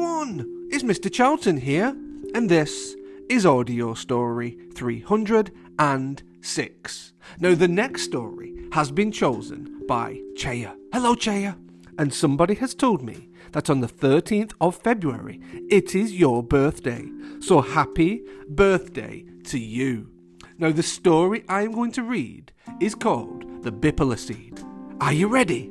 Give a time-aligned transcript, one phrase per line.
[0.00, 0.68] everyone!
[0.70, 1.12] It's Mr.
[1.12, 1.94] Charlton here,
[2.34, 2.96] and this
[3.28, 7.12] is Audio Story 306.
[7.38, 10.74] Now, the next story has been chosen by Chaya.
[10.94, 11.58] Hello, Chaya.
[11.98, 17.04] And somebody has told me that on the 13th of February it is your birthday.
[17.40, 20.08] So happy birthday to you.
[20.56, 24.64] Now, the story I am going to read is called The Bippolo Seed.
[25.02, 25.70] Are you ready?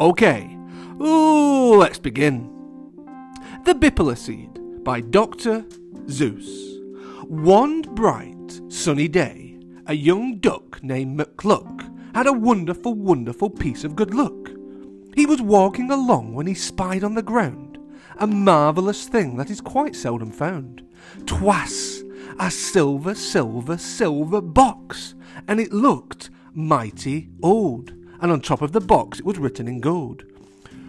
[0.00, 0.56] Okay.
[0.98, 2.55] Ooh, let's begin.
[3.66, 5.62] The Bippolo Seed by Dr.
[6.06, 6.78] Seuss.
[7.24, 13.96] One bright, sunny day, a young duck named McCluck had a wonderful, wonderful piece of
[13.96, 14.52] good luck.
[15.16, 17.78] He was walking along when he spied on the ground
[18.18, 20.86] a marvellous thing that is quite seldom found.
[21.26, 22.04] Twas
[22.38, 25.16] a silver, silver, silver box,
[25.48, 29.80] and it looked mighty old, and on top of the box it was written in
[29.80, 30.22] gold.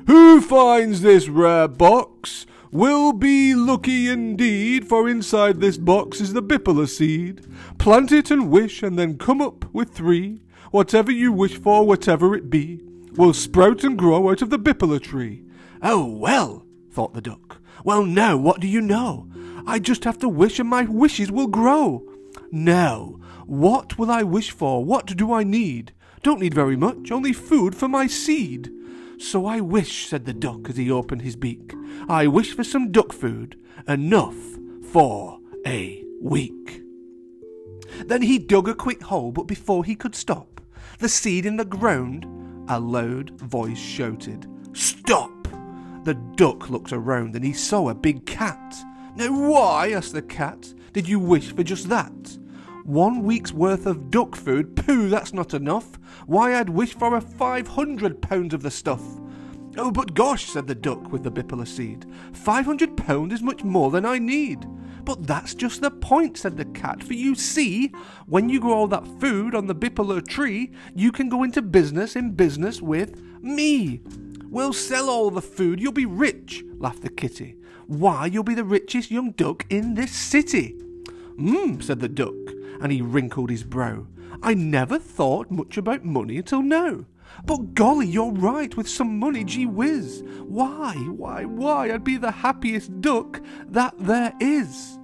[0.06, 2.46] Who finds this rare box
[2.78, 7.44] will be lucky indeed, for inside this box is the Bippolo seed.
[7.80, 10.44] Plant it and wish, and then come up with three.
[10.70, 12.80] Whatever you wish for, whatever it be,
[13.16, 15.44] will sprout and grow out of the Bippolo tree.
[15.82, 17.60] Oh, well, thought the duck.
[17.84, 19.28] Well, now, what do you know?
[19.66, 22.04] I just have to wish, and my wishes will grow.
[22.52, 24.86] Now, what will I wish for?
[24.86, 25.94] What do I need?
[26.22, 28.72] Don't need very much, only food for my seed.
[29.18, 31.74] So I wish, said the duck as he opened his beak,
[32.08, 34.36] I wish for some duck food, enough
[34.92, 36.84] for a week.
[38.06, 40.62] Then he dug a quick hole, but before he could stop,
[41.00, 42.26] the seed in the ground,
[42.70, 45.48] a loud voice shouted, Stop!
[46.04, 48.76] The duck looked around and he saw a big cat.
[49.16, 52.38] Now, why, asked the cat, did you wish for just that?
[52.88, 54.78] One week's worth of duck food?
[54.78, 56.00] Pooh, that's not enough.
[56.26, 59.02] Why, I'd wish for a five hundred pounds of the stuff.
[59.76, 62.06] Oh, but gosh, said the duck with the Bippolo seed.
[62.32, 64.66] Five hundred pound is much more than I need.
[65.04, 67.04] But that's just the point, said the cat.
[67.04, 67.92] For you see,
[68.26, 72.16] when you grow all that food on the Bippolo tree, you can go into business
[72.16, 74.00] in business with me.
[74.46, 77.58] We'll sell all the food, you'll be rich, laughed the kitty.
[77.88, 80.78] Why, you'll be the richest young duck in this city.
[81.38, 82.34] Mmm, said the duck,
[82.82, 84.08] and he wrinkled his brow.
[84.42, 87.06] I never thought much about money until now.
[87.46, 90.24] But golly, you're right, with some money, gee whiz.
[90.44, 94.98] Why, why, why, I'd be the happiest duck that there is.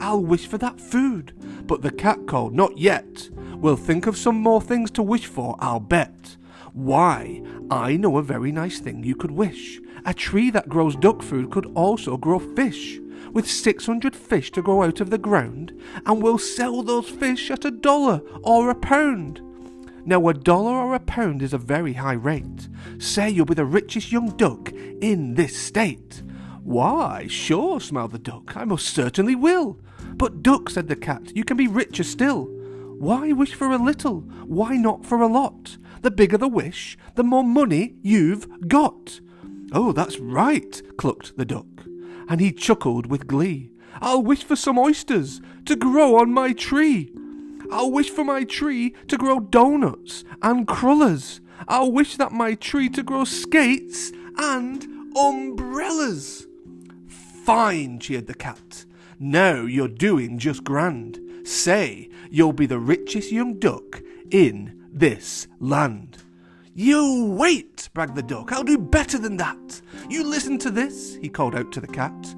[0.00, 1.32] I'll wish for that food.
[1.66, 3.28] But the cat called, Not yet.
[3.56, 6.36] We'll think of some more things to wish for, I'll bet.
[6.72, 9.80] Why, I know a very nice thing you could wish.
[10.04, 12.98] A tree that grows duck food could also grow fish
[13.32, 15.72] with 600 fish to grow out of the ground,
[16.06, 19.40] and we'll sell those fish at a dollar or a pound.
[20.04, 22.68] Now, a dollar or a pound is a very high rate.
[22.98, 26.22] Say you'll be the richest young duck in this state.
[26.64, 29.80] Why, sure, smiled the duck, I most certainly will.
[30.14, 32.46] But, duck, said the cat, you can be richer still.
[32.98, 34.20] Why wish for a little?
[34.46, 35.76] Why not for a lot?
[36.02, 39.20] The bigger the wish, the more money you've got.
[39.72, 41.66] Oh, that's right, clucked the duck
[42.32, 43.70] and he chuckled with glee.
[44.00, 47.12] I'll wish for some oysters to grow on my tree.
[47.70, 51.42] I'll wish for my tree to grow donuts and crullers.
[51.68, 54.82] I'll wish that my tree to grow skates and
[55.14, 56.46] umbrellas.
[57.44, 58.86] Fine, cheered the cat.
[59.18, 61.20] Now you're doing just grand.
[61.46, 64.00] Say you'll be the richest young duck
[64.30, 66.16] in this land.
[66.74, 68.50] You wait, bragged the duck.
[68.50, 69.82] I'll do better than that.
[70.08, 72.34] You listen to this, he called out to the cat.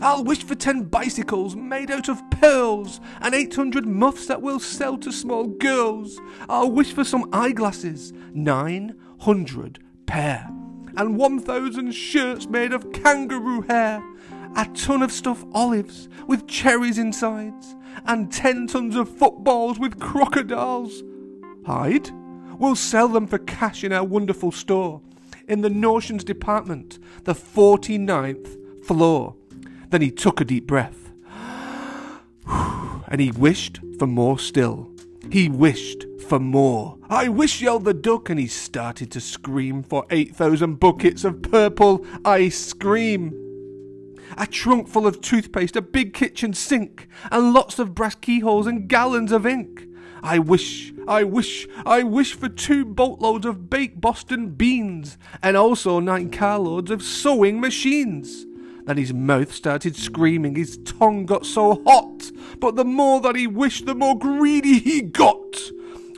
[0.00, 4.58] I'll wish for ten bicycles made out of pearls and eight hundred muffs that will
[4.58, 6.20] sell to small girls.
[6.48, 10.48] I'll wish for some eyeglasses, nine hundred pair,
[10.96, 14.02] and one thousand shirts made of kangaroo hair,
[14.56, 17.54] a ton of stuffed olives with cherries inside,
[18.04, 21.04] and ten tons of footballs with crocodiles.
[21.64, 22.10] Hide?
[22.58, 25.02] We'll sell them for cash in our wonderful store
[25.48, 29.34] in the notions department, the 49th floor.
[29.90, 31.12] Then he took a deep breath.
[33.08, 34.90] And he wished for more still.
[35.30, 36.98] He wished for more.
[37.08, 42.04] I wish, yelled the duck, and he started to scream for 8,000 buckets of purple
[42.24, 43.32] ice cream.
[44.36, 48.88] A trunk full of toothpaste, a big kitchen sink, and lots of brass keyholes and
[48.88, 49.86] gallons of ink.
[50.26, 56.00] I wish, I wish, I wish for two boatloads of baked Boston beans, and also
[56.00, 58.44] nine carloads of sewing machines.
[58.86, 63.46] Then his mouth started screaming, his tongue got so hot, but the more that he
[63.46, 65.60] wished, the more greedy he got.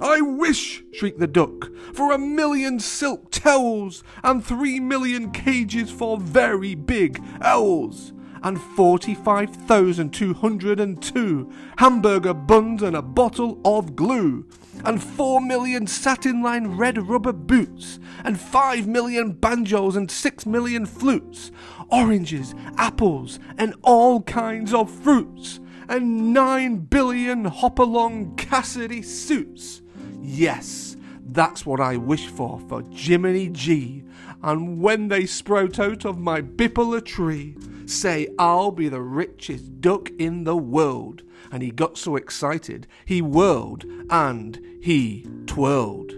[0.00, 6.16] I wish, shrieked the duck, for a million silk towels and three million cages for
[6.16, 8.14] very big owls.
[8.42, 14.46] And 45,202 hamburger buns and a bottle of glue,
[14.84, 20.86] and 4 million satin lined red rubber boots, and 5 million banjos and 6 million
[20.86, 21.50] flutes,
[21.90, 29.82] oranges, apples, and all kinds of fruits, and 9 billion hopalong Cassidy suits.
[30.20, 30.96] Yes,
[31.30, 34.04] that's what I wish for for Jiminy G.
[34.42, 37.56] And when they sprout out of my Bippolo tree,
[37.90, 41.22] say I'll be the richest duck in the world.
[41.50, 46.12] And he got so excited, he whirled and he twirled.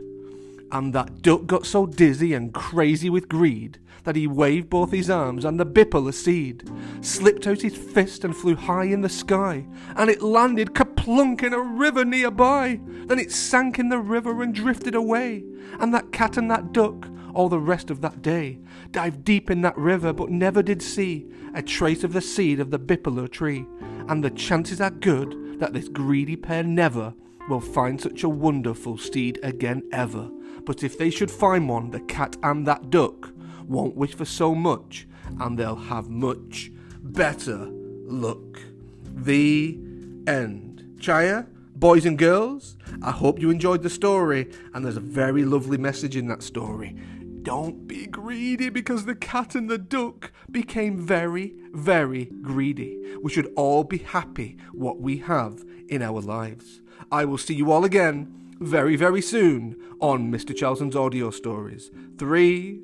[0.72, 5.11] And that duck got so dizzy and crazy with greed that he waved both his
[5.11, 6.69] arms and the Bippolo seed
[7.00, 11.52] slipped out his fist and flew high in the sky, and it landed kaplunk in
[11.52, 12.81] a river nearby.
[13.06, 15.44] Then it sank in the river and drifted away,
[15.78, 18.59] and that cat and that duck all the rest of that day,
[18.91, 22.71] dived deep in that river, but never did see a trace of the seed of
[22.71, 23.67] the Bippolo tree,
[24.09, 27.15] and the chances are good that this greedy pair never
[27.49, 30.31] will find such a wonderful steed again ever.
[30.65, 33.32] But if they should find one, the cat and that duck
[33.67, 35.06] won't wish for so much,
[35.41, 36.71] and they'll have much
[37.03, 38.61] better luck.
[39.05, 39.79] The
[40.27, 40.97] end.
[40.99, 45.79] Chaya, boys and girls, I hope you enjoyed the story, and there's a very lovely
[45.79, 46.94] message in that story.
[47.43, 53.17] Don't be greedy because the cat and the duck became very, very greedy.
[53.23, 56.83] We should all be happy what we have in our lives.
[57.11, 60.55] I will see you all again very, very soon on Mr.
[60.55, 61.91] Charlton's audio stories.
[62.19, 62.83] Three,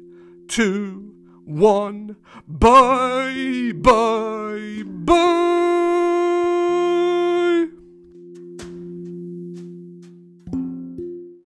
[0.48, 1.14] two,
[1.44, 2.16] one,
[2.48, 6.15] bye, bye, bye.